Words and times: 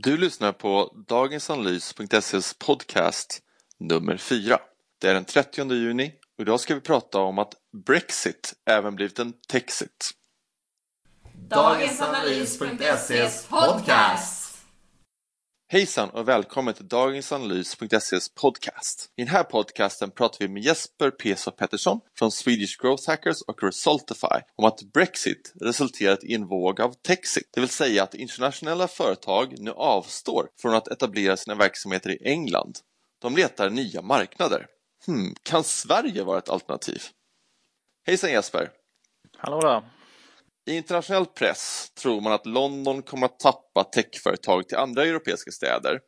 Du 0.00 0.16
lyssnar 0.16 0.52
på 0.52 0.94
dagensanalys.ses 1.08 2.54
podcast 2.54 3.42
nummer 3.78 4.16
4. 4.16 4.58
Det 4.98 5.08
är 5.08 5.14
den 5.14 5.24
30 5.24 5.72
juni 5.72 6.12
och 6.36 6.42
idag 6.42 6.60
ska 6.60 6.74
vi 6.74 6.80
prata 6.80 7.18
om 7.18 7.38
att 7.38 7.54
Brexit 7.86 8.54
även 8.66 8.96
blivit 8.96 9.18
en 9.18 9.32
Texit. 9.48 10.10
Dagensanalys.ses 11.48 13.46
podcast. 13.46 14.47
Hejsan 15.70 16.10
och 16.10 16.28
välkommen 16.28 16.74
till 16.74 16.88
dagensanalys.ses 16.88 18.34
podcast. 18.34 19.12
I 19.16 19.22
den 19.22 19.28
här 19.28 19.42
podcasten 19.42 20.10
pratar 20.10 20.38
vi 20.38 20.48
med 20.48 20.62
Jesper 20.62 21.10
Peso 21.10 21.50
Pettersson 21.50 22.00
från 22.18 22.30
Swedish 22.30 22.82
Growth 22.82 23.10
Hackers 23.10 23.42
och 23.42 23.62
Resultify 23.62 24.40
om 24.56 24.64
att 24.64 24.82
Brexit 24.92 25.52
resulterat 25.60 26.24
i 26.24 26.34
en 26.34 26.46
våg 26.46 26.80
av 26.80 26.92
Texit, 26.92 27.50
det 27.54 27.60
vill 27.60 27.68
säga 27.68 28.02
att 28.02 28.14
internationella 28.14 28.88
företag 28.88 29.54
nu 29.58 29.70
avstår 29.70 30.48
från 30.60 30.74
att 30.74 30.88
etablera 30.88 31.36
sina 31.36 31.54
verksamheter 31.54 32.10
i 32.10 32.28
England. 32.28 32.78
De 33.22 33.36
letar 33.36 33.70
nya 33.70 34.02
marknader. 34.02 34.66
Hmm, 35.06 35.34
kan 35.42 35.64
Sverige 35.64 36.24
vara 36.24 36.38
ett 36.38 36.48
alternativ? 36.48 37.02
Hejsan 38.06 38.30
Jesper! 38.30 38.70
Hallå 39.36 39.60
då! 39.60 39.84
I 40.68 40.76
internationell 40.76 41.26
press 41.26 41.92
tror 41.94 42.20
man 42.20 42.32
att 42.32 42.46
London 42.46 43.02
kommer 43.02 43.26
att 43.26 43.38
tappa 43.38 43.84
techföretag 43.84 44.68
till 44.68 44.76
andra 44.76 45.04
europeiska 45.04 45.50
städer. 45.50 46.00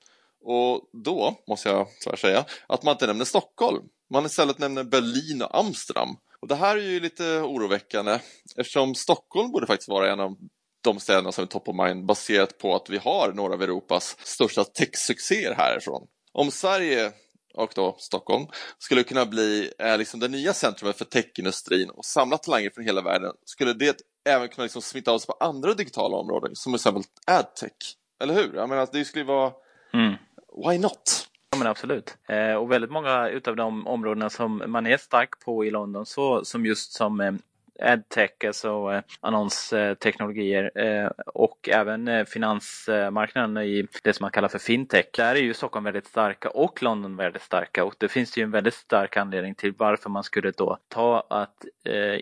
Och 0.45 0.91
då, 1.05 1.35
måste 1.49 1.69
jag 1.69 1.87
tyvärr 2.01 2.17
säga, 2.17 2.45
att 2.67 2.83
man 2.83 2.93
inte 2.93 3.07
nämner 3.07 3.25
Stockholm. 3.25 3.83
Man 4.11 4.27
istället 4.27 4.59
nämner 4.59 4.85
Berlin 4.85 5.43
och 5.43 5.59
Amsterdam. 5.59 6.17
Och 6.41 6.49
det 6.49 6.55
här 6.55 6.77
är 6.77 6.81
ju 6.81 7.01
lite 7.01 7.25
oroväckande 7.25 8.19
eftersom 8.57 8.95
Stockholm 8.95 9.51
borde 9.51 9.67
faktiskt 9.67 9.89
vara 9.89 10.13
en 10.13 10.21
av 10.21 10.37
de 10.85 11.01
städerna 11.01 11.33
som 11.33 11.43
är 11.43 11.49
top 11.49 11.69
of 11.69 11.77
mind 11.77 12.07
baserat 12.07 12.59
på 12.59 12.75
att 12.75 12.91
vi 12.91 12.99
har 12.99 13.33
några 13.33 13.55
av 13.55 13.63
Europas 13.63 14.17
största 14.25 14.65
techsuccéer 14.65 15.55
härifrån. 15.55 16.07
Om 16.33 16.51
Sverige 16.51 17.13
och 17.55 17.73
då 17.75 17.97
Stockholm 17.99 18.47
skulle 18.79 19.03
kunna 19.03 19.27
bli 19.27 19.73
eh, 19.79 19.99
liksom 19.99 20.21
det 20.21 20.29
nya 20.29 20.53
centrumet 20.53 20.99
för 20.99 21.05
techindustrin 21.05 21.91
och 21.91 22.05
samla 22.05 22.39
talanger 22.39 22.71
från 22.71 22.85
hela 22.85 23.03
världen 23.03 23.33
skulle 23.45 23.73
det 23.73 24.03
även 24.29 24.49
kunna 24.49 24.63
liksom 24.63 24.83
smitta 24.83 25.13
av 25.13 25.19
sig 25.19 25.27
på 25.27 25.45
andra 25.45 25.75
digitala 25.75 26.17
områden 26.17 26.57
som 26.57 26.73
till 26.73 26.77
exempel 26.77 27.03
adtech. 27.27 27.73
Eller 28.23 28.35
hur? 28.35 28.55
Jag 28.55 28.69
menar, 28.69 28.89
det 28.93 29.05
skulle 29.05 29.25
vara 29.25 29.53
mm. 29.93 30.15
Why 30.69 30.79
not? 30.79 31.27
Ja 31.51 31.59
men 31.59 31.67
absolut. 31.67 32.17
Eh, 32.29 32.55
och 32.55 32.71
väldigt 32.71 32.91
många 32.91 33.29
utav 33.29 33.57
de 33.57 33.87
områdena 33.87 34.31
som 34.31 34.63
man 34.67 34.87
är 34.87 34.97
stark 34.97 35.41
på 35.45 35.65
i 35.65 35.71
London 35.71 36.07
så 36.07 36.45
som 36.45 36.67
just 36.67 36.93
som 36.93 37.21
EdTech, 37.81 38.31
alltså 38.47 38.93
eh, 38.93 39.03
annonsteknologier 39.21 40.71
eh, 40.75 41.11
och 41.27 41.69
även 41.69 42.09
eh, 42.09 42.25
finansmarknaden 42.25 43.57
i 43.57 43.87
det 44.03 44.13
som 44.13 44.25
man 44.25 44.31
kallar 44.31 44.49
för 44.49 44.59
fintech. 44.59 45.07
Där 45.17 45.35
är 45.35 45.41
ju 45.41 45.55
Stockholm 45.55 45.85
väldigt 45.85 46.07
starka 46.07 46.51
och 46.51 46.83
London 46.83 47.17
väldigt 47.17 47.43
starka 47.43 47.85
och 47.85 47.95
det 47.99 48.09
finns 48.09 48.37
ju 48.37 48.43
en 48.43 48.51
väldigt 48.51 48.75
stark 48.75 49.17
anledning 49.17 49.55
till 49.55 49.75
varför 49.79 50.11
man 50.11 50.25
skulle 50.25 50.51
då 50.51 50.79
ta 50.89 51.27
att 51.31 51.65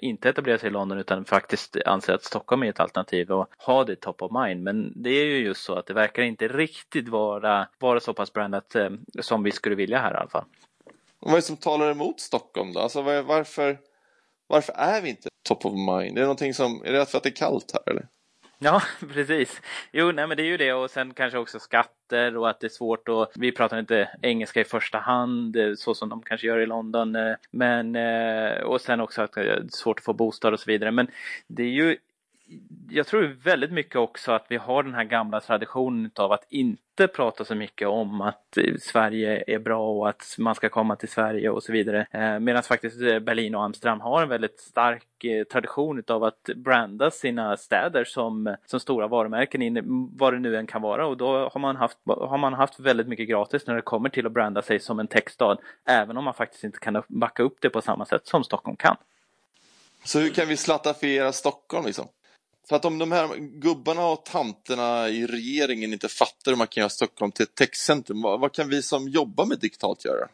inte 0.00 0.28
etablera 0.28 0.58
sig 0.58 0.68
i 0.68 0.72
London 0.72 0.98
utan 0.98 1.24
faktiskt 1.24 1.76
anse 1.86 2.14
att 2.14 2.24
Stockholm 2.24 2.62
är 2.62 2.68
ett 2.68 2.80
alternativ 2.80 3.32
och 3.32 3.48
ha 3.58 3.84
det 3.84 3.96
top 3.96 4.22
of 4.22 4.32
mind. 4.32 4.62
Men 4.62 4.92
det 4.96 5.10
är 5.10 5.24
ju 5.24 5.38
just 5.38 5.64
så 5.64 5.74
att 5.74 5.86
det 5.86 5.94
verkar 5.94 6.22
inte 6.22 6.48
riktigt 6.48 7.08
vara, 7.08 7.68
vara 7.78 8.00
så 8.00 8.14
pass 8.14 8.32
brandat 8.32 8.76
som 9.20 9.42
vi 9.42 9.50
skulle 9.50 9.74
vilja 9.74 9.98
här 9.98 10.14
i 10.14 10.16
alla 10.16 10.28
fall. 10.28 10.44
Vad 11.20 11.32
är 11.32 11.36
det 11.36 11.42
som 11.42 11.56
talar 11.56 11.90
emot 11.90 12.20
Stockholm 12.20 12.72
då? 12.72 12.80
Alltså 12.80 13.02
varför, 13.02 13.78
varför 14.48 14.72
är 14.72 15.02
vi 15.02 15.08
inte 15.08 15.28
top 15.48 15.66
of 15.66 15.72
mind? 15.72 16.18
Är 16.18 16.20
det 16.20 16.20
någonting 16.20 16.54
som, 16.54 16.82
är 16.84 16.92
det 16.92 17.06
för 17.06 17.18
att 17.18 17.24
det 17.24 17.28
är 17.28 17.36
kallt 17.36 17.72
här 17.72 17.92
eller? 17.92 18.06
Ja, 18.58 18.82
precis. 19.12 19.62
Jo, 19.92 20.12
nej, 20.12 20.26
men 20.26 20.36
det 20.36 20.42
är 20.42 20.46
ju 20.46 20.56
det 20.56 20.72
och 20.72 20.90
sen 20.90 21.14
kanske 21.14 21.38
också 21.38 21.58
skatter 21.58 22.36
och 22.36 22.50
att 22.50 22.60
det 22.60 22.66
är 22.66 22.68
svårt 22.68 23.08
och 23.08 23.30
vi 23.34 23.52
pratar 23.52 23.78
inte 23.78 24.10
engelska 24.22 24.60
i 24.60 24.64
första 24.64 24.98
hand 24.98 25.56
eh, 25.56 25.74
så 25.74 25.94
som 25.94 26.08
de 26.08 26.22
kanske 26.22 26.46
gör 26.46 26.58
i 26.58 26.66
London. 26.66 27.16
Eh, 27.16 27.34
men 27.50 27.96
eh, 27.96 28.60
och 28.60 28.80
sen 28.80 29.00
också 29.00 29.22
att 29.22 29.32
det 29.32 29.40
är 29.40 29.64
svårt 29.70 29.98
att 29.98 30.04
få 30.04 30.12
bostad 30.12 30.52
och 30.52 30.60
så 30.60 30.70
vidare. 30.70 30.90
Men 30.90 31.10
det 31.46 31.62
är 31.62 31.66
ju 31.66 31.96
jag 32.90 33.06
tror 33.06 33.36
väldigt 33.42 33.72
mycket 33.72 33.96
också 33.96 34.32
att 34.32 34.46
vi 34.48 34.56
har 34.56 34.82
den 34.82 34.94
här 34.94 35.04
gamla 35.04 35.40
traditionen 35.40 36.10
av 36.16 36.32
att 36.32 36.46
inte 36.48 37.08
prata 37.08 37.44
så 37.44 37.54
mycket 37.54 37.88
om 37.88 38.20
att 38.20 38.56
eh, 38.56 38.74
Sverige 38.80 39.44
är 39.46 39.58
bra 39.58 39.90
och 39.90 40.08
att 40.08 40.34
man 40.38 40.54
ska 40.54 40.68
komma 40.68 40.96
till 40.96 41.08
Sverige 41.08 41.50
och 41.50 41.62
så 41.62 41.72
vidare. 41.72 42.06
Eh, 42.10 42.38
Medan 42.38 42.62
faktiskt 42.62 43.02
eh, 43.02 43.18
Berlin 43.18 43.54
och 43.54 43.64
Amsterdam 43.64 44.00
har 44.00 44.22
en 44.22 44.28
väldigt 44.28 44.60
stark 44.60 45.04
tradition 45.52 46.02
av 46.08 46.24
att 46.24 46.42
branda 46.56 47.10
sina 47.10 47.56
städer 47.56 48.04
som, 48.04 48.56
som 48.66 48.80
stora 48.80 49.06
varumärken, 49.06 49.62
in, 49.62 50.08
vad 50.16 50.32
det 50.32 50.38
nu 50.38 50.56
än 50.56 50.66
kan 50.66 50.82
vara. 50.82 51.06
Och 51.06 51.16
då 51.16 51.48
har 51.52 51.60
man, 51.60 51.76
haft, 51.76 51.98
har 52.06 52.38
man 52.38 52.54
haft 52.54 52.80
väldigt 52.80 53.08
mycket 53.08 53.28
gratis 53.28 53.66
när 53.66 53.74
det 53.74 53.82
kommer 53.82 54.08
till 54.08 54.26
att 54.26 54.32
branda 54.32 54.62
sig 54.62 54.80
som 54.80 54.98
en 54.98 55.06
techstad. 55.06 55.56
Även 55.84 56.16
om 56.16 56.24
man 56.24 56.34
faktiskt 56.34 56.64
inte 56.64 56.78
kan 56.78 57.02
backa 57.08 57.42
upp 57.42 57.56
det 57.60 57.70
på 57.70 57.82
samma 57.82 58.04
sätt 58.04 58.26
som 58.26 58.44
Stockholm 58.44 58.76
kan. 58.76 58.96
Så 60.04 60.18
hur 60.18 60.30
kan 60.30 60.48
vi 60.48 60.56
slattafiera 60.56 61.32
Stockholm 61.32 61.86
liksom? 61.86 62.08
För 62.68 62.76
att 62.76 62.84
om 62.84 62.98
de 62.98 63.12
här 63.12 63.36
gubbarna 63.36 64.06
och 64.06 64.24
tanterna 64.24 65.08
i 65.08 65.26
regeringen 65.26 65.92
inte 65.92 66.08
fattar 66.08 66.52
hur 66.52 66.56
man 66.56 66.66
kan 66.66 66.80
göra 66.80 66.90
Stockholm 66.90 67.32
till 67.32 67.42
ett 67.42 67.54
techcentrum, 67.54 68.22
vad, 68.22 68.40
vad 68.40 68.52
kan 68.52 68.68
vi 68.68 68.82
som 68.82 69.08
jobbar 69.08 69.46
med 69.46 69.58
digitalt 69.58 70.04
göra? 70.04 70.28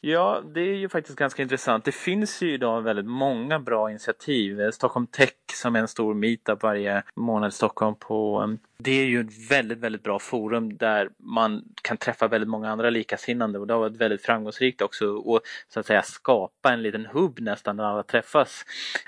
Ja, 0.00 0.42
det 0.54 0.60
är 0.60 0.74
ju 0.74 0.88
faktiskt 0.88 1.18
ganska 1.18 1.42
intressant. 1.42 1.84
Det 1.84 1.92
finns 1.92 2.42
ju 2.42 2.54
idag 2.54 2.82
väldigt 2.82 3.06
många 3.06 3.60
bra 3.60 3.90
initiativ. 3.90 4.70
Stockholm 4.70 5.06
Tech 5.06 5.32
som 5.54 5.76
är 5.76 5.80
en 5.80 5.88
stor 5.88 6.14
meetup 6.14 6.62
varje 6.62 7.02
månad 7.16 7.48
i 7.48 7.52
Stockholm 7.52 7.94
på 7.94 8.42
um, 8.42 8.58
det 8.82 8.90
är 8.90 9.04
ju 9.04 9.20
ett 9.20 9.50
väldigt, 9.50 9.78
väldigt 9.78 10.02
bra 10.02 10.18
forum 10.18 10.76
där 10.76 11.10
man 11.18 11.64
kan 11.82 11.96
träffa 11.96 12.28
väldigt 12.28 12.48
många 12.48 12.70
andra 12.70 12.90
likasinnande 12.90 13.58
och 13.58 13.66
det 13.66 13.74
har 13.74 13.80
varit 13.80 13.96
väldigt 13.96 14.22
framgångsrikt 14.22 14.82
också 14.82 15.06
och 15.06 15.40
så 15.68 15.80
att 15.80 15.86
säga 15.86 16.02
skapa 16.02 16.72
en 16.72 16.82
liten 16.82 17.06
hubb 17.06 17.40
nästan 17.40 17.76
där 17.76 17.84
alla 17.84 18.02
träffas. 18.02 18.64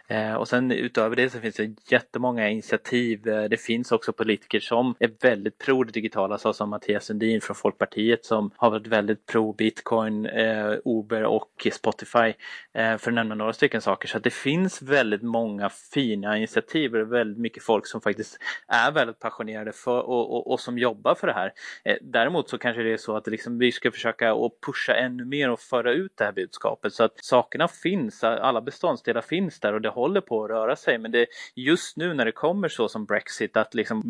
Eh, 0.06 0.34
och 0.34 0.48
sen 0.48 0.72
utöver 0.72 1.16
det 1.16 1.30
så 1.30 1.40
finns 1.40 1.56
det 1.56 1.90
jättemånga 1.90 2.48
initiativ. 2.48 3.28
Eh, 3.28 3.44
det 3.44 3.56
finns 3.56 3.92
också 3.92 4.12
politiker 4.12 4.60
som 4.60 4.94
är 4.98 5.10
väldigt 5.20 5.58
pro 5.58 5.84
det 5.84 5.92
digitala 5.92 6.38
såsom 6.38 6.70
Mattias 6.70 7.04
Sundin 7.04 7.40
från 7.40 7.56
Folkpartiet 7.56 8.24
som 8.24 8.50
har 8.56 8.70
varit 8.70 8.86
väldigt 8.86 9.26
pro 9.26 9.52
Bitcoin, 9.52 10.26
eh, 10.26 10.72
Uber 10.84 11.24
och 11.24 11.66
Spotify 11.72 12.34
eh, 12.74 12.96
för 12.96 13.10
att 13.10 13.14
nämna 13.14 13.34
några 13.34 13.52
stycken 13.52 13.80
saker. 13.80 14.08
Så 14.08 14.16
att 14.16 14.24
det 14.24 14.34
finns 14.34 14.82
väldigt 14.82 15.22
många 15.22 15.70
fina 15.70 16.36
initiativ 16.36 16.96
och 16.96 17.12
väldigt 17.12 17.38
mycket 17.38 17.62
folk 17.62 17.86
som 17.86 18.00
faktiskt 18.00 18.38
är 18.68 18.92
väldigt 18.92 19.18
passionerade 19.18 19.59
engagerade 19.60 19.72
för 19.72 20.00
och, 20.00 20.36
och, 20.36 20.52
och 20.52 20.60
som 20.60 20.78
jobbar 20.78 21.14
för 21.14 21.26
det 21.26 21.32
här. 21.32 21.52
Eh, 21.84 21.96
däremot 22.00 22.48
så 22.48 22.58
kanske 22.58 22.82
det 22.82 22.92
är 22.92 22.96
så 22.96 23.16
att 23.16 23.26
liksom, 23.26 23.58
vi 23.58 23.72
ska 23.72 23.90
försöka 23.90 24.32
att 24.32 24.60
pusha 24.66 24.94
ännu 24.94 25.24
mer 25.24 25.50
och 25.50 25.60
föra 25.60 25.92
ut 25.92 26.12
det 26.16 26.24
här 26.24 26.32
budskapet 26.32 26.92
så 26.92 27.04
att 27.04 27.24
sakerna 27.24 27.68
finns, 27.68 28.24
alla 28.24 28.60
beståndsdelar 28.60 29.20
finns 29.20 29.60
där 29.60 29.72
och 29.72 29.80
det 29.80 29.88
håller 29.88 30.20
på 30.20 30.44
att 30.44 30.50
röra 30.50 30.76
sig. 30.76 30.98
Men 30.98 31.10
det 31.10 31.26
just 31.54 31.96
nu 31.96 32.14
när 32.14 32.24
det 32.24 32.32
kommer 32.32 32.68
så 32.68 32.88
som 32.88 33.04
Brexit 33.04 33.56
att 33.56 33.74
liksom 33.74 34.02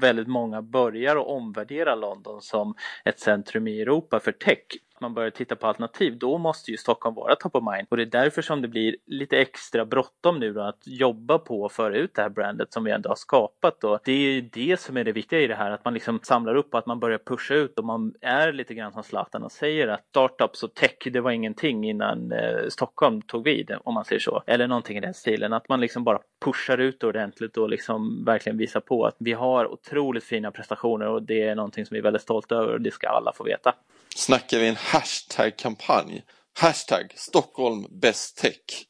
väldigt 0.00 0.28
många 0.28 0.62
börjar 0.62 1.16
att 1.16 1.26
omvärdera 1.26 1.94
London 1.94 2.40
som 2.40 2.74
ett 3.04 3.20
centrum 3.20 3.68
i 3.68 3.80
Europa 3.80 4.20
för 4.20 4.32
tech 4.32 4.66
man 5.00 5.14
börjar 5.14 5.30
titta 5.30 5.56
på 5.56 5.66
alternativ, 5.66 6.18
då 6.18 6.38
måste 6.38 6.70
ju 6.70 6.76
Stockholm 6.76 7.14
vara 7.14 7.36
top 7.36 7.54
of 7.54 7.64
mind. 7.74 7.86
Och 7.90 7.96
det 7.96 8.02
är 8.02 8.06
därför 8.06 8.42
som 8.42 8.62
det 8.62 8.68
blir 8.68 8.96
lite 9.06 9.38
extra 9.38 9.84
bråttom 9.84 10.38
nu 10.38 10.52
då 10.52 10.60
att 10.60 10.82
jobba 10.84 11.38
på 11.38 11.62
och 11.62 11.72
föra 11.72 11.96
ut 11.96 12.14
det 12.14 12.22
här 12.22 12.28
brandet 12.28 12.72
som 12.72 12.84
vi 12.84 12.90
ändå 12.90 13.08
har 13.08 13.16
skapat. 13.16 13.84
Och 13.84 13.98
det 14.04 14.12
är 14.12 14.16
ju 14.16 14.40
det 14.40 14.80
som 14.80 14.96
är 14.96 15.04
det 15.04 15.12
viktiga 15.12 15.40
i 15.40 15.46
det 15.46 15.54
här, 15.54 15.70
att 15.70 15.84
man 15.84 15.94
liksom 15.94 16.20
samlar 16.22 16.54
upp 16.54 16.72
och 16.72 16.78
att 16.78 16.86
man 16.86 17.00
börjar 17.00 17.18
pusha 17.18 17.54
ut 17.54 17.78
och 17.78 17.84
man 17.84 18.14
är 18.20 18.52
lite 18.52 18.74
grann 18.74 18.92
som 18.92 19.02
Zlatan 19.02 19.42
och 19.42 19.52
säger 19.52 19.88
att 19.88 20.06
startups 20.08 20.62
och 20.62 20.74
tech, 20.74 20.98
det 21.04 21.20
var 21.20 21.30
ingenting 21.30 21.84
innan 21.84 22.32
eh, 22.32 22.68
Stockholm 22.68 23.22
tog 23.22 23.44
vid, 23.44 23.74
om 23.84 23.94
man 23.94 24.04
säger 24.04 24.20
så. 24.20 24.42
Eller 24.46 24.66
någonting 24.66 24.96
i 24.96 25.00
den 25.00 25.14
stilen, 25.14 25.52
att 25.52 25.68
man 25.68 25.80
liksom 25.80 26.04
bara 26.04 26.18
pushar 26.44 26.78
ut 26.78 27.04
ordentligt 27.04 27.56
och 27.56 27.68
liksom 27.68 28.24
verkligen 28.24 28.58
visar 28.58 28.80
på 28.80 29.06
att 29.06 29.16
vi 29.18 29.32
har 29.32 29.72
otroligt 29.72 30.24
fina 30.24 30.50
prestationer 30.50 31.08
och 31.08 31.22
det 31.22 31.42
är 31.42 31.54
någonting 31.54 31.86
som 31.86 31.94
vi 31.94 31.98
är 31.98 32.02
väldigt 32.02 32.22
stolta 32.22 32.54
över 32.54 32.72
och 32.72 32.80
det 32.80 32.90
ska 32.90 33.08
alla 33.08 33.32
få 33.32 33.44
veta. 33.44 33.74
Snackar 34.18 34.58
vi 34.58 34.68
en 34.68 34.76
hashtag-kampanj? 34.76 36.22
Hashtag 36.60 37.12
Stockholm 37.16 37.86
Best 38.00 38.38
Tech. 38.38 38.86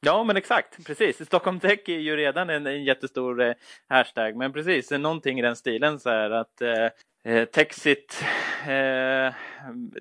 Ja, 0.00 0.24
men 0.24 0.36
exakt, 0.36 0.86
precis. 0.86 1.26
Stockholm 1.26 1.60
Tech 1.60 1.80
är 1.86 1.98
ju 1.98 2.16
redan 2.16 2.50
en, 2.50 2.66
en 2.66 2.84
jättestor 2.84 3.42
eh, 3.42 3.54
hashtag, 3.88 4.36
men 4.36 4.52
precis, 4.52 4.90
någonting 4.90 5.38
i 5.38 5.42
den 5.42 5.56
stilen 5.56 6.00
så 6.00 6.10
här 6.10 6.30
att 6.30 6.60
eh, 6.62 6.88
eh, 7.24 7.44
Texit, 7.44 8.24
eh, 8.68 9.34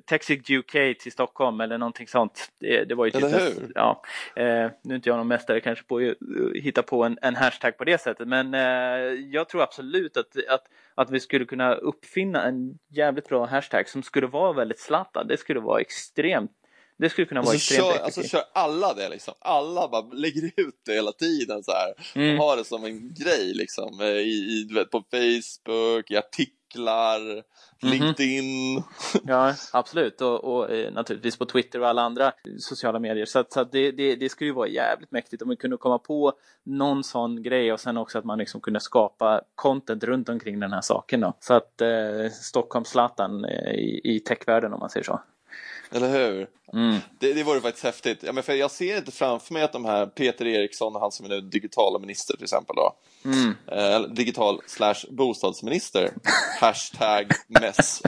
Texit 0.06 0.50
UK 0.50 0.98
till 1.00 1.12
Stockholm 1.12 1.62
eller 1.62 1.78
någonting 1.78 2.08
sånt. 2.08 2.52
Det, 2.60 2.84
det 2.84 2.96
var 2.96 3.06
ju 3.06 3.12
typ 3.12 3.24
eller 3.24 3.40
hur? 3.40 3.72
Ja, 3.76 4.04
eh, 4.36 4.72
nu 4.84 4.94
är 4.94 4.96
inte 4.96 5.10
jag 5.10 5.18
någon 5.18 5.28
mästare 5.28 5.60
kanske 5.60 5.86
på 5.86 5.98
att 5.98 6.64
hitta 6.64 6.84
på 6.84 7.04
en, 7.04 7.18
en 7.22 7.36
hashtag 7.36 7.78
på 7.78 7.84
det 7.84 8.02
sättet, 8.02 8.28
men 8.28 8.54
eh, 8.54 8.62
jag 9.32 9.50
tror 9.50 9.64
absolut 9.64 10.18
att, 10.18 10.38
att, 10.50 10.64
att 10.96 11.12
vi 11.12 11.20
skulle 11.20 11.46
kunna 11.46 11.74
uppfinna 11.74 12.44
en 12.44 12.78
jävligt 12.90 13.30
bra 13.30 13.46
hashtag 13.46 13.90
som 13.90 14.04
skulle 14.04 14.28
vara 14.28 14.54
väldigt 14.54 14.80
slattad. 14.80 15.28
Det 15.28 15.38
skulle 15.38 15.60
vara 15.60 15.82
extremt 15.82 16.52
Det 17.00 17.10
skulle 17.10 17.28
kunna 17.28 17.42
vara 17.42 17.52
alltså, 17.52 17.74
extremt 17.74 17.96
kör, 17.96 18.04
alltså 18.04 18.24
kör 18.24 18.44
alla 18.54 18.94
det 18.94 19.10
liksom. 19.10 19.34
Alla 19.40 19.88
bara 19.88 20.02
lägger 20.14 20.46
ut 20.46 20.82
det 20.86 20.94
hela 20.94 21.12
tiden 21.12 21.64
så 21.64 21.72
här. 21.72 21.94
Mm. 22.16 22.40
har 22.40 22.58
det 22.58 22.64
som 22.66 22.86
en 22.86 23.14
grej 23.14 23.54
liksom. 23.54 24.02
I, 24.02 24.30
i, 24.30 24.66
du 24.70 24.76
vet, 24.76 24.92
på 24.92 25.04
Facebook, 25.12 26.12
i 26.12 26.18
artiklar, 26.18 27.22
mm 27.22 27.44
-hmm. 27.82 27.90
LinkedIn. 27.92 28.84
ja, 29.24 29.54
absolut. 29.74 30.22
Och, 30.22 30.44
och 30.44 30.72
eh, 30.72 30.94
naturligtvis 30.94 31.38
på 31.38 31.46
Twitter 31.46 31.82
och 31.82 31.88
alla 31.88 32.02
andra 32.02 32.32
sociala 32.60 33.00
medier. 33.00 33.26
Så, 33.26 33.44
så 33.50 33.64
det, 33.64 33.92
det, 33.92 34.16
det, 34.16 34.30
skulle 34.30 34.48
ju 34.48 34.54
vara 34.54 34.68
jävligt 34.68 35.12
mäktigt 35.12 35.42
om 35.42 35.50
vi 35.50 35.56
kunde 35.56 35.78
komma 35.78 36.00
på 36.00 36.34
någon 36.64 37.04
sån 37.04 37.44
grej 37.44 37.74
och 37.74 37.80
sen 37.80 37.98
också 37.98 38.20
att 38.20 38.26
man 38.26 38.40
liksom 38.40 38.62
kunde 38.62 38.80
skapa 38.80 39.42
content 39.56 40.04
runt 40.04 40.30
omkring 40.30 40.60
den 40.60 40.74
här 40.74 40.82
saken 40.82 41.22
då. 41.22 41.34
Så 41.40 41.54
att 41.54 41.82
eh, 41.82 42.30
Stockholm 42.42 42.86
Zlatan 42.86 43.46
eh, 43.46 43.72
i, 43.72 44.02
i 44.04 44.20
techvärlden 44.20 44.74
om 44.74 44.80
man 44.80 44.90
säger 44.90 45.04
så. 45.04 45.22
Eller 45.92 46.10
hur? 46.10 46.48
Mm. 46.74 46.98
Det, 47.20 47.34
det 47.34 47.44
vore 47.44 47.62
faktiskt 47.62 47.84
häftigt. 47.84 48.24
Ja, 48.24 48.32
men 48.32 48.44
för 48.44 48.54
jag 48.54 48.72
ser 48.72 48.98
inte 48.98 49.12
framför 49.12 49.54
mig 49.54 49.64
att 49.64 49.74
de 49.74 49.86
här 49.86 50.06
Peter 50.06 50.48
Eriksson, 50.48 50.96
han 50.96 51.12
som 51.12 51.26
är 51.26 51.30
nu 51.30 51.42
digitala 51.42 52.00
minister 52.00 52.36
till 52.36 52.44
exempel 52.44 52.76
då. 52.76 52.94
Mm. 53.26 53.56
Eh, 53.68 54.02
digital 54.02 54.62
slash 54.68 54.96
bostadsminister. 55.10 56.12
Hashtag 56.60 57.32
mess. 57.48 58.02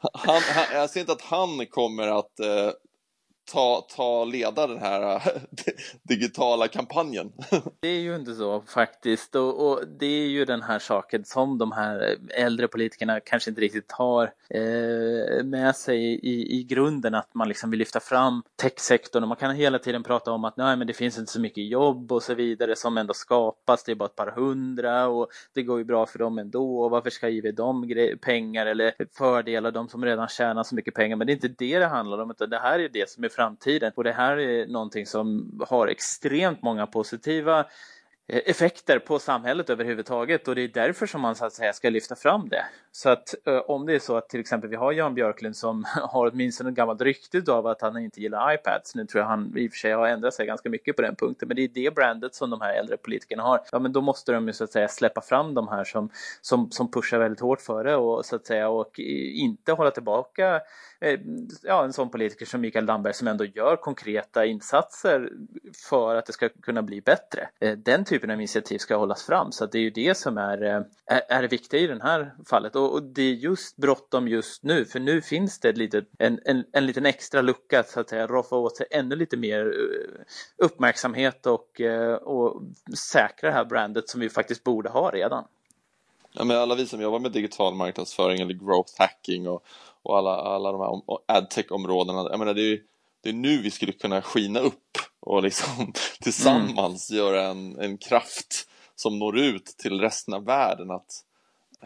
han, 0.12 0.42
han, 0.42 0.64
jag 0.72 0.90
ser 0.90 1.00
inte 1.00 1.12
att 1.12 1.22
han 1.22 1.66
kommer 1.66 2.06
att 2.18 2.40
eh, 2.40 2.70
ta, 3.52 3.86
ta 3.96 4.24
leda 4.24 4.66
den 4.66 4.78
här 4.78 5.22
digitala 6.02 6.68
kampanjen. 6.68 7.32
Det 7.80 7.88
är 7.88 8.00
ju 8.00 8.16
inte 8.16 8.34
så 8.34 8.60
faktiskt. 8.60 9.34
Och, 9.34 9.68
och, 9.68 9.80
det 9.98 10.06
är 10.06 10.26
ju 10.26 10.44
den 10.44 10.62
här 10.62 10.78
saken 10.78 11.24
som 11.24 11.58
de 11.58 11.72
här 11.72 12.16
äldre 12.34 12.68
politikerna 12.68 13.20
kanske 13.20 13.50
inte 13.50 13.60
riktigt 13.60 13.92
har 13.92 14.32
eh, 14.50 15.44
med 15.44 15.76
sig 15.76 15.98
i, 16.02 16.60
i 16.60 16.64
grunden 16.64 17.14
att 17.14 17.34
man 17.34 17.48
liksom 17.48 17.70
vill 17.70 17.78
lyfta 17.78 18.00
fram 18.00 18.42
techsektorn. 18.56 19.22
Och 19.22 19.28
man 19.28 19.36
kan 19.36 19.54
hela 19.54 19.78
tiden 19.78 20.02
prata 20.02 20.32
om 20.32 20.44
att 20.44 20.56
nej 20.56 20.76
men 20.76 20.86
det 20.86 20.92
finns 20.92 21.18
inte 21.18 21.32
så 21.32 21.40
mycket 21.40 21.68
jobb 21.68 22.12
och 22.12 22.22
så 22.22 22.34
vidare 22.34 22.76
som 22.76 22.98
ändå 22.98 23.14
skapas, 23.14 23.84
det 23.84 23.92
är 23.92 23.96
bara 23.96 24.08
ett 24.08 24.16
par 24.16 24.30
hundra 24.30 25.08
och 25.08 25.28
det 25.54 25.62
går 25.62 25.78
ju 25.78 25.84
bra 25.84 26.06
för 26.06 26.18
dem 26.18 26.38
ändå. 26.38 26.78
Och 26.80 26.90
varför 26.90 27.10
ska 27.10 27.28
jag 27.28 27.34
ge 27.34 27.52
dem 27.52 27.94
pengar 28.22 28.66
eller 28.66 28.94
fördelar 29.18 29.70
de 29.70 29.88
som 29.88 30.04
redan 30.04 30.28
tjänar 30.28 30.62
så 30.62 30.74
mycket 30.74 30.94
pengar? 30.94 31.16
Men 31.16 31.26
det 31.26 31.32
är 31.32 31.34
inte 31.34 31.48
det 31.48 31.78
det 31.78 31.86
handlar 31.86 32.18
om 32.18 32.30
utan 32.30 32.50
det 32.50 32.58
här 32.58 32.78
är 32.78 32.88
det 32.88 33.10
som 33.10 33.24
är 33.24 33.28
framtiden. 33.36 33.92
Och 33.94 34.04
det 34.04 34.12
här 34.12 34.36
är 34.36 34.66
någonting 34.66 35.06
som 35.06 35.50
har 35.68 35.86
extremt 35.86 36.62
många 36.62 36.86
positiva 36.86 37.60
eh, 38.28 38.40
effekter 38.46 38.98
på 38.98 39.18
samhället 39.18 39.70
överhuvudtaget 39.70 40.48
och 40.48 40.54
det 40.54 40.62
är 40.62 40.68
därför 40.68 41.06
som 41.06 41.20
man 41.20 41.34
så 41.36 41.44
att 41.44 41.52
säga 41.52 41.72
ska 41.72 41.90
lyfta 41.90 42.16
fram 42.16 42.48
det. 42.48 42.64
Så 42.96 43.10
att 43.10 43.34
eh, 43.46 43.58
om 43.58 43.86
det 43.86 43.94
är 43.94 43.98
så 43.98 44.16
att 44.16 44.28
till 44.28 44.40
exempel 44.40 44.70
vi 44.70 44.76
har 44.76 44.92
Jan 44.92 45.14
Björklund 45.14 45.56
som 45.56 45.84
har 46.10 46.30
åtminstone 46.30 46.70
ett 46.70 46.76
gammalt 46.76 47.00
rykte 47.00 47.52
av 47.52 47.66
att 47.66 47.82
han 47.82 47.96
inte 47.98 48.20
gillar 48.20 48.54
iPads. 48.54 48.94
Nu 48.94 49.06
tror 49.06 49.20
jag 49.22 49.28
han 49.28 49.52
i 49.56 49.68
och 49.68 49.72
för 49.72 49.78
sig 49.78 49.92
har 49.92 50.08
ändrat 50.08 50.34
sig 50.34 50.46
ganska 50.46 50.70
mycket 50.70 50.96
på 50.96 51.02
den 51.02 51.16
punkten, 51.16 51.48
men 51.48 51.56
det 51.56 51.62
är 51.62 51.68
det 51.68 51.94
brandet 51.94 52.34
som 52.34 52.50
de 52.50 52.60
här 52.60 52.74
äldre 52.74 52.96
politikerna 52.96 53.42
har. 53.42 53.60
Ja, 53.72 53.78
men 53.78 53.92
då 53.92 54.00
måste 54.00 54.32
de 54.32 54.46
ju 54.46 54.52
så 54.52 54.64
att 54.64 54.72
säga 54.72 54.88
släppa 54.88 55.20
fram 55.20 55.54
de 55.54 55.68
här 55.68 55.84
som, 55.84 56.10
som, 56.40 56.70
som 56.70 56.90
pushar 56.90 57.18
väldigt 57.18 57.40
hårt 57.40 57.60
för 57.60 57.84
det 57.84 57.96
och 57.96 58.24
så 58.24 58.36
att 58.36 58.46
säga 58.46 58.68
och 58.68 58.98
inte 58.98 59.72
hålla 59.72 59.90
tillbaka 59.90 60.60
Eh, 61.00 61.20
ja, 61.62 61.84
en 61.84 61.92
sån 61.92 62.10
politiker 62.10 62.46
som 62.46 62.60
Mikael 62.60 62.86
Damberg 62.86 63.14
som 63.14 63.28
ändå 63.28 63.44
gör 63.44 63.76
konkreta 63.76 64.46
insatser 64.46 65.32
för 65.88 66.14
att 66.14 66.26
det 66.26 66.32
ska 66.32 66.48
kunna 66.48 66.82
bli 66.82 67.00
bättre. 67.00 67.48
Eh, 67.60 67.72
den 67.72 68.04
typen 68.04 68.30
av 68.30 68.36
initiativ 68.36 68.78
ska 68.78 68.96
hållas 68.96 69.22
fram 69.22 69.52
så 69.52 69.64
att 69.64 69.72
det 69.72 69.78
är 69.78 69.82
ju 69.82 69.90
det 69.90 70.16
som 70.16 70.38
är, 70.38 70.62
eh, 70.62 70.80
är, 71.06 71.22
är 71.28 71.42
det 71.42 71.48
viktiga 71.48 71.80
i 71.80 71.86
det 71.86 72.02
här 72.02 72.34
fallet 72.46 72.76
och, 72.76 72.85
och 72.86 73.02
det 73.02 73.22
är 73.22 73.32
just 73.32 73.76
bråttom 73.76 74.28
just 74.28 74.62
nu 74.62 74.84
för 74.84 75.00
nu 75.00 75.22
finns 75.22 75.60
det 75.60 75.68
ett 75.68 75.78
litet, 75.78 76.08
en, 76.18 76.40
en, 76.44 76.64
en 76.72 76.86
liten 76.86 77.06
extra 77.06 77.42
lucka 77.42 77.82
så 77.82 78.00
att 78.00 78.08
säga 78.08 78.26
roffa 78.26 78.56
åt 78.56 78.76
sig 78.76 78.86
ännu 78.90 79.16
lite 79.16 79.36
mer 79.36 79.74
uppmärksamhet 80.56 81.46
och, 81.46 81.80
och 82.22 82.62
säkra 83.12 83.48
det 83.48 83.56
här 83.56 83.64
brandet 83.64 84.08
som 84.08 84.20
vi 84.20 84.30
faktiskt 84.30 84.64
borde 84.64 84.88
ha 84.88 85.10
redan. 85.10 85.44
Ja, 86.32 86.44
men 86.44 86.56
alla 86.56 86.74
vi 86.74 86.86
som 86.86 87.00
jobbar 87.00 87.18
med 87.18 87.32
digital 87.32 87.74
marknadsföring 87.74 88.40
eller 88.40 88.54
growth 88.54 88.92
hacking 88.98 89.48
och, 89.48 89.64
och 90.02 90.18
alla, 90.18 90.36
alla 90.36 90.72
de 90.72 90.80
här 90.80 91.02
adtech-områdena. 91.38 92.28
Jag 92.30 92.38
menar, 92.38 92.54
det 92.54 92.72
är, 92.72 92.80
det 93.22 93.28
är 93.28 93.32
nu 93.32 93.58
vi 93.58 93.70
skulle 93.70 93.92
kunna 93.92 94.22
skina 94.22 94.60
upp 94.60 94.98
och 95.20 95.42
liksom 95.42 95.92
tillsammans 96.20 97.10
mm. 97.10 97.24
göra 97.24 97.46
en, 97.48 97.80
en 97.80 97.98
kraft 97.98 98.68
som 98.94 99.18
når 99.18 99.38
ut 99.38 99.66
till 99.66 100.00
resten 100.00 100.34
av 100.34 100.44
världen 100.44 100.90
att 100.90 101.25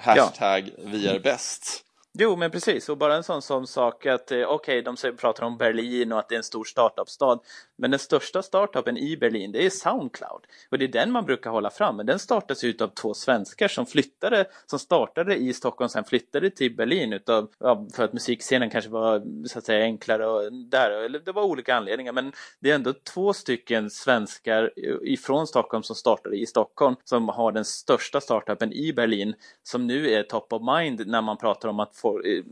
hashtag 0.00 0.70
ja. 0.76 0.84
vi 0.84 1.06
är 1.06 1.18
bäst. 1.18 1.84
Jo, 2.18 2.36
men 2.36 2.50
precis. 2.50 2.88
Och 2.88 2.98
bara 2.98 3.16
en 3.16 3.22
sån, 3.22 3.42
som 3.42 3.66
sak 3.66 4.06
att 4.06 4.32
eh, 4.32 4.38
okej, 4.38 4.80
okay, 4.80 4.96
de 5.10 5.16
pratar 5.16 5.44
om 5.44 5.56
Berlin 5.56 6.12
och 6.12 6.18
att 6.18 6.28
det 6.28 6.34
är 6.34 6.36
en 6.36 6.42
stor 6.42 6.64
startup-stad. 6.64 7.40
Men 7.78 7.90
den 7.90 8.00
största 8.00 8.42
startupen 8.42 8.96
i 8.96 9.16
Berlin, 9.16 9.52
det 9.52 9.66
är 9.66 9.70
Soundcloud. 9.70 10.46
Och 10.70 10.78
det 10.78 10.84
är 10.84 10.88
den 10.88 11.12
man 11.12 11.24
brukar 11.24 11.50
hålla 11.50 11.70
fram. 11.70 11.96
Men 11.96 12.06
den 12.06 12.18
startas 12.18 12.64
ut 12.64 12.80
av 12.80 12.88
två 12.88 13.14
svenskar 13.14 13.68
som 13.68 13.86
flyttade, 13.86 14.44
som 14.66 14.78
startade 14.78 15.36
i 15.36 15.52
Stockholm, 15.52 15.88
sen 15.88 16.04
flyttade 16.04 16.50
till 16.50 16.76
Berlin 16.76 17.12
utav, 17.12 17.48
ja, 17.58 17.86
för 17.94 18.04
att 18.04 18.12
musikscenen 18.12 18.70
kanske 18.70 18.90
var 18.90 19.22
så 19.48 19.58
att 19.58 19.64
säga 19.64 19.84
enklare 19.84 20.26
och 20.26 20.52
där, 20.52 20.90
eller 20.90 21.18
det 21.18 21.32
var 21.32 21.42
olika 21.42 21.74
anledningar. 21.74 22.12
Men 22.12 22.32
det 22.60 22.70
är 22.70 22.74
ändå 22.74 22.92
två 23.14 23.32
stycken 23.32 23.90
svenskar 23.90 24.70
ifrån 25.02 25.46
Stockholm 25.46 25.82
som 25.82 25.96
startade 25.96 26.36
i 26.36 26.46
Stockholm 26.46 26.96
som 27.04 27.28
har 27.28 27.52
den 27.52 27.64
största 27.64 28.20
startupen 28.20 28.72
i 28.72 28.92
Berlin 28.92 29.34
som 29.62 29.86
nu 29.86 30.10
är 30.10 30.22
top 30.22 30.52
of 30.52 30.62
mind 30.62 31.06
när 31.06 31.22
man 31.22 31.36
pratar 31.36 31.68
om 31.68 31.80
att 31.80 31.99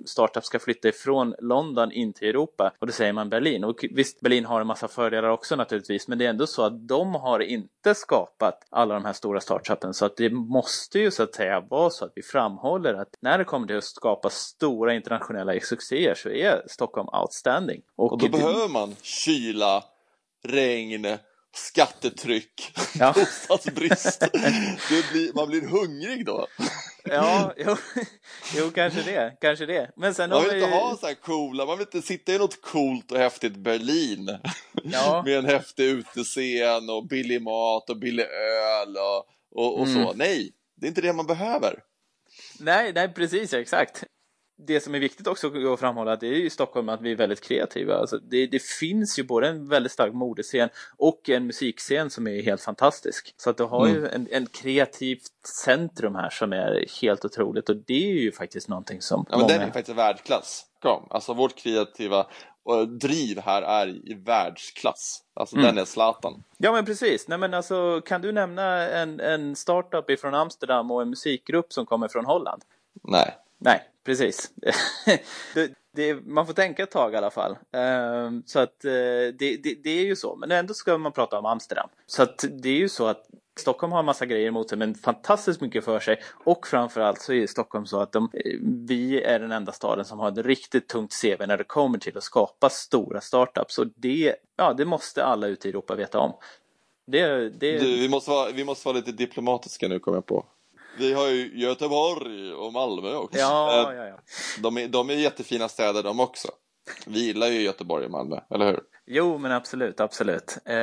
startups 0.06 0.46
ska 0.46 0.58
flytta 0.58 0.88
ifrån 0.88 1.34
London 1.38 1.92
in 1.92 2.12
till 2.12 2.28
Europa 2.28 2.72
och 2.78 2.86
då 2.86 2.92
säger 2.92 3.12
man 3.12 3.28
Berlin. 3.28 3.64
Och 3.64 3.84
visst, 3.90 4.20
Berlin 4.20 4.44
har 4.44 4.60
en 4.60 4.66
massa 4.66 4.88
fördelar 4.88 5.28
också 5.28 5.56
naturligtvis, 5.56 6.08
men 6.08 6.18
det 6.18 6.24
är 6.24 6.30
ändå 6.30 6.46
så 6.46 6.62
att 6.62 6.88
de 6.88 7.14
har 7.14 7.40
inte 7.40 7.94
skapat 7.94 8.66
alla 8.70 8.94
de 8.94 9.04
här 9.04 9.12
stora 9.12 9.40
startupen 9.40 9.94
så 9.94 10.04
att 10.04 10.16
det 10.16 10.30
måste 10.30 10.98
ju 10.98 11.10
så 11.10 11.22
att 11.22 11.34
säga 11.34 11.60
vara 11.60 11.90
så 11.90 12.04
att 12.04 12.12
vi 12.14 12.22
framhåller 12.22 12.94
att 12.94 13.08
när 13.20 13.38
det 13.38 13.44
kommer 13.44 13.66
till 13.66 13.76
att 13.76 13.84
skapa 13.84 14.30
stora 14.30 14.94
internationella 14.94 15.60
succéer 15.60 16.14
så 16.14 16.28
är 16.28 16.62
Stockholm 16.66 17.08
outstanding. 17.22 17.82
Och, 17.96 18.12
och 18.12 18.18
då 18.18 18.26
det... 18.26 18.32
behöver 18.32 18.68
man 18.68 18.96
kyla, 19.02 19.84
regn, 20.44 21.18
skattetryck, 21.54 22.72
ja. 22.98 23.12
bostadsbrist. 23.16 24.32
blir, 25.12 25.34
man 25.34 25.48
blir 25.48 25.68
hungrig 25.68 26.26
då. 26.26 26.46
Ja, 27.04 27.54
jo, 27.56 27.76
jo, 28.56 28.70
kanske 28.70 29.02
det, 29.02 29.36
kanske 29.40 29.66
det. 29.66 29.90
Men 29.96 30.14
sen 30.14 30.30
man 30.30 30.44
vill 30.44 30.54
inte 30.54 30.70
ha 30.70 30.96
så 30.96 31.06
här 31.06 31.14
coola, 31.14 31.66
man 31.66 31.78
vill 31.78 31.86
inte 31.86 32.06
sitta 32.06 32.32
i 32.32 32.38
något 32.38 32.62
coolt 32.62 33.12
och 33.12 33.18
häftigt 33.18 33.56
Berlin. 33.56 34.38
Ja. 34.82 35.22
Med 35.26 35.38
en 35.38 35.44
häftig 35.44 35.84
utescen 35.84 36.90
och 36.90 37.06
billig 37.06 37.42
mat 37.42 37.90
och 37.90 37.98
billig 37.98 38.24
öl 38.24 38.96
och, 38.96 39.26
och, 39.60 39.80
och 39.80 39.86
mm. 39.86 40.04
så. 40.04 40.12
Nej, 40.12 40.52
det 40.76 40.86
är 40.86 40.88
inte 40.88 41.00
det 41.00 41.12
man 41.12 41.26
behöver. 41.26 41.82
Nej, 42.58 42.92
nej 42.92 43.14
precis, 43.14 43.54
exakt 43.54 44.04
det 44.60 44.81
som 44.81 44.94
är 44.94 44.99
viktigt 44.99 45.26
också 45.26 45.46
att 45.72 45.81
framhålla 45.81 46.12
att 46.12 46.20
det 46.20 46.27
är 46.27 46.32
i 46.32 46.50
Stockholm 46.50 46.88
att 46.88 47.00
vi 47.00 47.12
är 47.12 47.17
väldigt 47.17 47.41
kreativa. 47.41 47.94
Alltså 47.94 48.19
det, 48.19 48.46
det, 48.46 48.62
finns 48.62 49.19
ju 49.19 49.22
både 49.22 49.48
en 49.48 49.69
väldigt 49.69 49.93
stark 49.93 50.15
modescen 50.15 50.69
och 50.96 51.29
en 51.29 51.46
musikscen 51.46 52.10
som 52.10 52.27
är 52.27 52.43
helt 52.43 52.62
fantastisk. 52.62 53.34
Så 53.36 53.50
att 53.50 53.56
du 53.56 53.65
har 53.65 53.86
mm. 53.86 53.96
ju 53.96 54.08
en, 54.08 54.29
en 54.31 54.46
kreativt 54.46 55.46
centrum 55.65 56.15
här 56.15 56.31
som 56.31 56.53
är 56.53 56.84
helt 57.03 57.24
otroligt 57.24 57.69
och 57.69 57.77
det 57.77 58.10
är 58.10 58.20
ju 58.20 58.32
faktiskt 58.32 58.69
någonting 58.69 59.00
som 59.00 59.27
Ja 59.29 59.36
men 59.36 59.41
många... 59.41 59.53
den 59.53 59.69
är 59.69 59.72
faktiskt 59.72 59.98
världsklass. 59.98 60.65
Kom. 60.82 61.06
Alltså 61.10 61.34
vårt 61.34 61.56
kreativa 61.56 62.27
driv 63.00 63.38
här 63.38 63.62
är 63.62 63.88
i 63.88 64.15
världsklass. 64.15 65.22
Alltså 65.34 65.56
mm. 65.56 65.67
den 65.67 65.79
är 65.79 65.84
Zlatan. 65.84 66.44
Ja 66.56 66.72
men 66.72 66.84
precis. 66.84 67.29
Nej 67.29 67.38
men 67.38 67.55
alltså 67.55 68.00
kan 68.00 68.22
du 68.22 68.32
nämna 68.32 68.88
en, 68.88 69.20
en 69.20 69.56
startup 69.56 70.10
ifrån 70.10 70.34
Amsterdam 70.34 70.91
och 70.91 71.03
en 71.03 71.10
musikgrupp 71.10 71.72
som 71.72 71.86
kommer 71.86 72.08
från 72.08 72.24
Holland? 72.24 72.62
Nej. 73.03 73.36
Nej, 73.60 73.88
precis. 74.08 74.50
det, 75.55 75.70
det, 75.93 76.15
man 76.27 76.46
får 76.46 76.53
tänka 76.53 76.82
ett 76.82 76.91
tag 76.91 77.15
i 77.15 77.17
alla 77.17 77.31
fall. 77.31 77.50
Uh, 77.53 78.41
så 78.46 78.58
att 78.58 78.84
uh, 78.84 78.91
det, 79.38 79.56
det, 79.62 79.74
det, 79.84 79.91
är 79.91 80.05
ju 80.05 80.17
så. 80.17 80.36
Men 80.36 80.50
ändå 80.50 80.74
ska 80.74 80.98
man 80.98 81.12
prata 81.12 81.38
om 81.38 81.46
Amsterdam. 81.46 81.88
Så 82.06 82.22
att 82.22 82.44
det 82.62 82.69
är 82.69 82.79
ju 82.79 82.88
så 82.88 83.06
att 83.06 83.27
Stockholm 83.60 83.93
har 83.93 83.98
en 83.98 84.05
massa 84.05 84.27
grejer 84.27 84.48
emot 84.48 84.69
sig 84.69 84.79
men 84.79 84.94
fantastiskt 84.94 85.60
mycket 85.60 85.84
för 85.84 86.00
sig. 86.00 86.20
Och 86.44 86.67
framförallt 86.67 87.20
så 87.20 87.32
är 87.32 87.46
Stockholm 87.46 87.86
så 87.86 88.00
att 88.00 88.12
de, 88.12 88.31
eh, 88.32 88.58
vi 88.62 89.22
är 89.22 89.38
den 89.38 89.53
enda 89.53 89.72
staden 89.72 90.05
som 90.05 90.19
har 90.19 90.29
ett 90.29 90.46
riktigt 90.46 90.88
tungt 90.88 91.15
CV 91.22 91.46
när 91.46 91.58
det 91.58 91.65
kommer 91.65 91.98
till 91.98 92.17
att 92.17 92.24
skapa 92.24 92.70
stora 92.70 93.20
startups. 93.20 93.79
Och 93.79 93.86
det, 93.96 94.36
ja, 94.56 94.72
det 94.72 94.84
måste 94.84 95.24
alla 95.24 95.46
ute 95.46 95.69
i 95.69 95.70
Europa 95.70 95.94
veta 95.94 96.19
om. 96.19 96.32
Det, 97.06 97.48
det... 97.48 97.79
Du, 97.79 98.00
vi, 98.00 98.08
måste 98.08 98.31
vara, 98.31 98.50
vi 98.50 98.65
måste 98.65 98.88
vara 98.88 98.96
lite 98.96 99.12
diplomatiska 99.12 99.88
nu 99.88 99.98
kommer 99.98 100.17
jag 100.17 100.27
på. 100.27 100.44
Vi 100.98 101.12
har 101.12 101.28
ju 101.28 101.60
Göteborg 101.60 102.52
och 102.52 102.72
Malmö 102.72 103.14
också. 103.14 103.38
Ja, 103.38 103.94
ja, 103.94 104.05
ja. 104.05 104.19
De, 104.58 104.78
är, 104.78 104.88
de 104.88 105.10
är 105.10 105.14
jättefina 105.14 105.69
städer 105.69 106.02
de 106.02 106.20
också. 106.20 106.48
Vi 107.06 107.20
gillar 107.20 107.46
ju 107.46 107.60
Göteborg 107.60 108.05
och 108.05 108.10
Malmö, 108.10 108.40
eller 108.50 108.67
hur? 108.67 108.81
Jo, 109.06 109.38
men 109.38 109.52
absolut, 109.52 110.00
absolut. 110.00 110.58
Eh... 110.64 110.74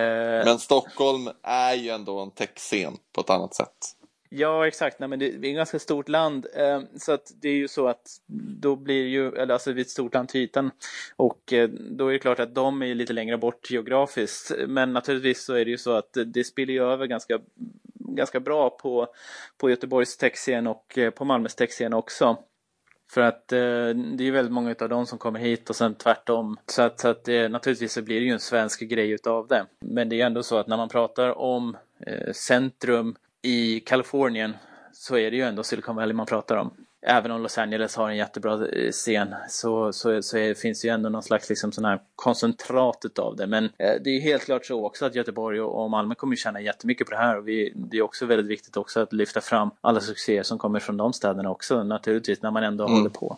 Men 0.45 0.60
Stockholm 0.60 1.29
är 1.43 1.74
ju 1.74 1.89
ändå 1.89 2.19
en 2.19 2.31
techscen 2.31 2.98
på 3.13 3.22
ett 3.22 3.29
annat 3.29 3.55
sätt. 3.55 3.95
Ja, 4.29 4.67
exakt. 4.67 5.00
Nej, 5.00 5.10
men 5.10 5.19
det, 5.19 5.25
är 5.25 5.50
ett 5.50 5.55
ganska 5.55 5.79
stort 5.79 6.10
land. 6.10 6.48
Eh, 6.55 6.81
så 6.98 7.12
att 7.12 7.31
det 7.41 7.50
är 7.50 7.53
ju 7.53 7.67
så 7.67 7.88
att 7.88 8.01
då 8.62 8.75
blir 8.75 9.07
ju, 9.07 9.27
eller 9.27 9.53
alltså 9.53 9.72
vi 9.72 9.81
är 9.81 9.86
ett 9.86 9.89
stort 9.89 10.13
land 10.13 10.29
till 10.29 10.41
ytan. 10.41 10.72
Och 11.15 11.53
eh, 11.53 11.69
då 11.69 12.07
är 12.07 12.13
det 12.13 12.19
klart 12.19 12.39
att 12.39 12.55
de 12.55 12.81
är 12.81 12.95
lite 12.95 13.13
längre 13.13 13.38
bort 13.38 13.72
geografiskt. 13.72 14.51
Men 14.67 14.93
naturligtvis 14.93 15.45
så 15.45 15.53
är 15.53 15.65
det 15.65 15.72
ju 15.72 15.77
så 15.77 15.91
att 15.91 16.17
det 16.25 16.43
spiller 16.43 16.74
ju 16.74 16.84
över 16.84 17.05
ganska, 17.05 17.39
ganska 18.07 18.39
bra 18.39 18.69
på, 18.69 19.07
på 19.57 19.69
Göteborgs 19.69 20.17
techscen 20.17 20.67
och 20.67 20.97
eh, 20.97 21.09
på 21.09 21.25
Malmös 21.25 21.55
techscen 21.55 21.93
också. 21.93 22.38
För 23.12 23.21
att 23.21 23.51
eh, 23.51 23.57
det 23.89 24.24
är 24.24 24.25
ju 24.25 24.31
väldigt 24.31 24.53
många 24.53 24.75
av 24.79 24.89
dem 24.89 25.05
som 25.05 25.17
kommer 25.17 25.39
hit 25.39 25.69
och 25.69 25.75
sen 25.75 25.95
tvärtom. 25.95 26.57
Så 26.65 26.81
att, 26.81 27.00
så 27.00 27.07
att 27.07 27.27
eh, 27.27 27.50
naturligtvis 27.50 27.93
så 27.93 28.01
blir 28.01 28.19
det 28.19 28.25
ju 28.25 28.33
en 28.33 28.39
svensk 28.39 28.81
grej 28.81 29.12
utav 29.12 29.47
det. 29.47 29.65
Men 29.79 30.09
det 30.09 30.15
är 30.15 30.17
ju 30.17 30.24
ändå 30.24 30.43
så 30.43 30.57
att 30.57 30.67
när 30.67 30.77
man 30.77 30.89
pratar 30.89 31.38
om 31.38 31.77
eh, 32.07 32.31
centrum 32.33 33.15
i 33.41 33.79
Kalifornien 33.79 34.53
så 34.93 35.17
är 35.17 35.31
det 35.31 35.38
ju 35.38 35.43
ändå 35.43 35.63
Silicon 35.63 35.95
Valley 35.95 36.13
man 36.13 36.25
pratar 36.25 36.55
om. 36.55 36.74
Även 37.07 37.31
om 37.31 37.41
Los 37.41 37.57
Angeles 37.57 37.95
har 37.95 38.09
en 38.09 38.17
jättebra 38.17 38.67
eh, 38.67 38.91
scen 38.91 39.35
så, 39.50 39.93
så, 39.93 40.21
så 40.21 40.38
är, 40.38 40.53
finns 40.53 40.85
ju 40.85 40.89
ändå 40.89 41.09
någon 41.09 41.24
slags 41.24 41.50
liksom 41.50 41.71
sån 41.71 41.85
här 41.85 42.00
koncentrat 42.15 43.19
av 43.19 43.35
det. 43.35 43.47
Men 43.47 43.65
eh, 43.65 43.93
det 44.03 44.09
är 44.09 44.21
helt 44.21 44.45
klart 44.45 44.65
så 44.65 44.85
också 44.85 45.05
att 45.05 45.15
Göteborg 45.15 45.62
och, 45.62 45.83
och 45.83 45.89
Malmö 45.89 46.15
kommer 46.15 46.35
tjäna 46.35 46.62
jättemycket 46.62 47.07
på 47.07 47.12
det 47.12 47.17
här. 47.17 47.38
Och 47.38 47.47
vi, 47.47 47.74
det 47.75 47.97
är 47.97 48.01
också 48.01 48.25
väldigt 48.25 48.47
viktigt 48.47 48.77
också 48.77 49.00
att 49.00 49.13
lyfta 49.13 49.41
fram 49.41 49.71
alla 49.81 50.01
succéer 50.01 50.43
som 50.43 50.57
kommer 50.57 50.79
från 50.79 50.97
de 50.97 51.13
städerna 51.13 51.50
också 51.50 51.83
naturligtvis 51.83 52.41
när 52.41 52.51
man 52.51 52.63
ändå 52.63 52.83
mm. 52.83 52.97
håller 52.97 53.09
på. 53.09 53.38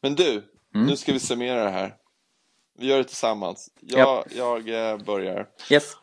Men 0.00 0.14
du, 0.14 0.30
mm. 0.74 0.86
nu 0.86 0.96
ska 0.96 1.12
vi 1.12 1.20
summera 1.20 1.64
det 1.64 1.70
här. 1.70 1.94
Vi 2.78 2.86
gör 2.86 2.98
det 2.98 3.04
tillsammans. 3.04 3.70
Jag, 3.80 4.18
yep. 4.18 4.36
jag 4.36 4.90
eh, 4.92 4.98
börjar. 4.98 5.48
Yes. 5.70 5.96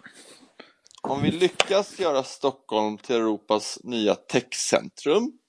Om 1.01 1.21
vi 1.21 1.31
lyckas 1.31 1.99
göra 1.99 2.23
Stockholm 2.23 2.97
till 2.97 3.15
Europas 3.15 3.79
nya 3.83 4.15
techcentrum 4.15 5.39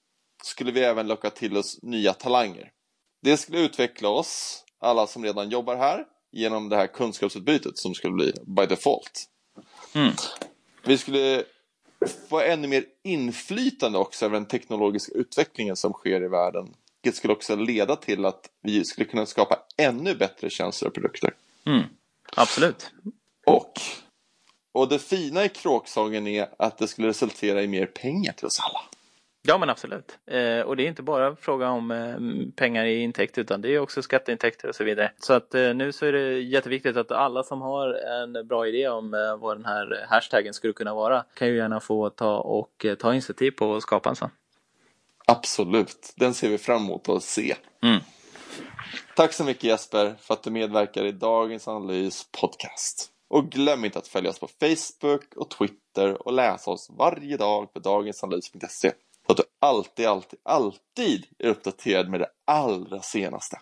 skulle 0.43 0.71
vi 0.71 0.83
även 0.83 1.07
locka 1.07 1.29
till 1.29 1.57
oss 1.57 1.79
nya 1.81 2.13
talanger. 2.13 2.71
Det 3.21 3.37
skulle 3.37 3.59
utveckla 3.59 4.09
oss, 4.09 4.63
alla 4.79 5.07
som 5.07 5.23
redan 5.23 5.49
jobbar 5.49 5.75
här, 5.75 6.05
genom 6.31 6.69
det 6.69 6.75
här 6.75 6.87
kunskapsutbytet 6.87 7.77
som 7.77 7.93
skulle 7.93 8.13
bli 8.13 8.33
by 8.45 8.65
default. 8.65 9.25
Mm. 9.95 10.13
Vi 10.83 10.97
skulle 10.97 11.43
få 12.29 12.41
ännu 12.41 12.67
mer 12.67 12.85
inflytande 13.03 13.97
också 13.97 14.25
över 14.25 14.33
den 14.33 14.45
teknologiska 14.45 15.13
utvecklingen 15.13 15.75
som 15.75 15.93
sker 15.93 16.23
i 16.23 16.27
världen. 16.27 16.73
Det 17.01 17.15
skulle 17.15 17.33
också 17.33 17.55
leda 17.55 17.95
till 17.95 18.25
att 18.25 18.49
vi 18.61 18.85
skulle 18.85 19.05
kunna 19.05 19.25
skapa 19.25 19.59
ännu 19.77 20.15
bättre 20.15 20.49
tjänster 20.49 20.87
och 20.87 20.93
produkter. 20.93 21.33
Mm. 21.65 21.83
Absolut. 22.35 22.91
Och 23.45 23.81
och 24.77 24.89
det 24.89 24.99
fina 24.99 25.45
i 25.45 25.49
kråksången 25.49 26.27
är 26.27 26.49
att 26.59 26.77
det 26.77 26.87
skulle 26.87 27.07
resultera 27.07 27.63
i 27.63 27.67
mer 27.67 27.85
pengar 27.85 28.33
till 28.33 28.45
oss 28.45 28.59
alla. 28.59 28.79
Ja 29.49 29.57
men 29.57 29.69
absolut. 29.69 30.17
Eh, 30.25 30.59
och 30.59 30.77
det 30.77 30.83
är 30.83 30.87
inte 30.87 31.01
bara 31.01 31.35
fråga 31.35 31.69
om 31.69 31.91
eh, 31.91 32.15
pengar 32.55 32.85
i 32.85 33.01
intäkt 33.01 33.37
utan 33.37 33.61
det 33.61 33.75
är 33.75 33.79
också 33.79 34.01
skatteintäkter 34.01 34.67
och 34.67 34.75
så 34.75 34.83
vidare. 34.83 35.11
Så 35.19 35.33
att 35.33 35.55
eh, 35.55 35.73
nu 35.73 35.91
så 35.91 36.05
är 36.05 36.11
det 36.11 36.39
jätteviktigt 36.39 36.97
att 36.97 37.11
alla 37.11 37.43
som 37.43 37.61
har 37.61 37.93
en 37.93 38.47
bra 38.47 38.67
idé 38.67 38.87
om 38.87 39.13
eh, 39.13 39.37
vad 39.37 39.57
den 39.57 39.65
här 39.65 40.05
hashtaggen 40.09 40.53
skulle 40.53 40.73
kunna 40.73 40.93
vara 40.93 41.25
kan 41.33 41.47
ju 41.47 41.57
gärna 41.57 41.79
få 41.79 42.09
ta 42.09 42.37
och 42.37 42.85
eh, 42.85 42.95
ta 42.95 43.13
initiativ 43.13 43.51
på 43.51 43.75
att 43.75 43.83
skapa 43.83 44.09
en 44.09 44.15
sån. 44.15 44.29
Absolut, 45.27 46.13
den 46.15 46.33
ser 46.33 46.49
vi 46.49 46.57
fram 46.57 46.83
emot 46.83 47.09
att 47.09 47.23
se. 47.23 47.55
Mm. 47.83 47.99
Tack 49.15 49.33
så 49.33 49.43
mycket 49.43 49.63
Jesper 49.63 50.15
för 50.19 50.33
att 50.33 50.43
du 50.43 50.51
medverkar 50.51 51.05
i 51.05 51.11
dagens 51.11 51.67
analys 51.67 52.27
podcast. 52.41 53.11
Och 53.29 53.49
glöm 53.49 53.85
inte 53.85 53.99
att 53.99 54.07
följa 54.07 54.29
oss 54.29 54.39
på 54.39 54.47
Facebook 54.47 55.23
och 55.35 55.49
Twitter 55.49 56.27
och 56.27 56.33
läsa 56.33 56.71
oss 56.71 56.91
varje 56.97 57.37
dag 57.37 57.73
på 57.73 57.79
dagensanalys.se 57.79 58.91
så 59.27 59.31
att 59.31 59.37
du 59.37 59.43
alltid, 59.61 60.05
alltid, 60.05 60.39
alltid 60.43 61.25
är 61.39 61.49
uppdaterad 61.49 62.09
med 62.09 62.19
det 62.19 62.29
allra 62.45 63.01
senaste. 63.01 63.59